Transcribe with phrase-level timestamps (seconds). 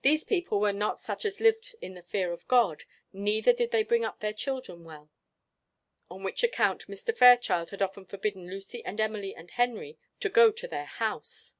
[0.00, 3.82] These people were not such as lived in the fear of God, neither did they
[3.82, 5.10] bring up their children well;
[6.10, 7.14] on which account Mr.
[7.14, 11.56] Fairchild had often forbidden Lucy and Emily and Henry to go to their house.